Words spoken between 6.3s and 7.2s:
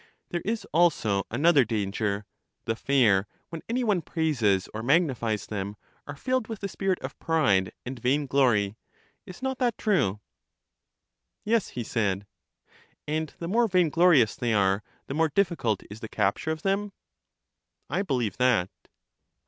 LYSIS 53 with the spirit of